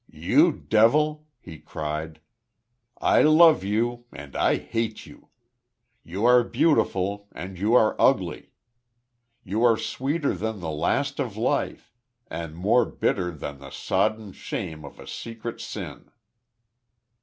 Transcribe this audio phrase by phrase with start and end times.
[0.09, 2.21] "You devil!" he cried.
[2.99, 5.29] "I love you and I hate you!
[6.01, 8.49] You are beautiful and you're ugly!
[9.43, 11.93] You are sweeter than the last of life
[12.31, 16.09] and more bitter than the sodden shame of a secret sin!"